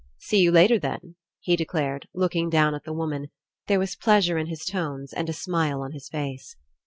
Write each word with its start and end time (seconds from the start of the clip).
"See 0.17 0.39
you 0.39 0.51
later, 0.51 0.79
then," 0.79 1.13
he 1.41 1.55
declared, 1.55 2.07
look 2.15 2.35
ing 2.35 2.49
down 2.49 2.73
at 2.73 2.85
the 2.85 2.91
woman. 2.91 3.27
There 3.67 3.77
was 3.77 3.95
pleasure 3.95 4.39
in 4.39 4.47
his 4.47 4.65
tones 4.65 5.13
and 5.13 5.29
a 5.29 5.31
smile 5.31 5.83
on 5.83 5.91
his 5.91 6.09
face. 6.09 6.55